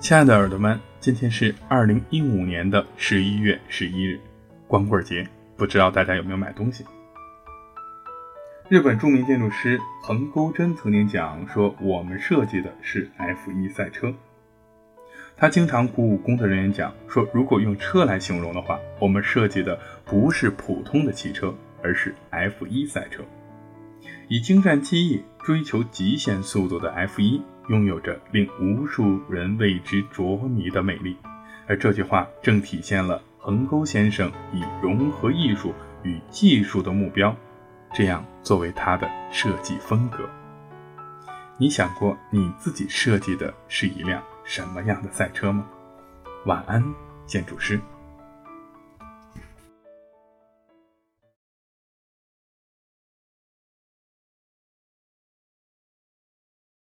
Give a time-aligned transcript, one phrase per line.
[0.00, 4.18] 亲爱的耳朵们，今天是二零一五年的十一月十一日，
[4.66, 5.28] 光棍节，
[5.58, 6.86] 不知道大家有没有买东西？
[8.70, 14.10] 日本著名建筑师横沟真曾经讲说：“我们设计的是 F1 赛车。”
[15.36, 23.22] 他经常鼓舞工作人员讲说：“如果用车来形容的话，我们设计的不是普通的汽车，而是 F1 赛车。
[24.28, 31.16] 以精湛技艺追求极限速度的 F1，拥有着令无数人为之着迷的魅力。”
[31.66, 35.72] 而这句话正体现了横沟先生以融合艺术
[36.02, 37.34] 与技术的目标。
[37.92, 40.28] 这样作为他的设计风格，
[41.58, 45.66] 你想过你自己设计的是一辆什么样的赛车吗？
[46.46, 46.84] 晚安，
[47.26, 47.80] 建筑师。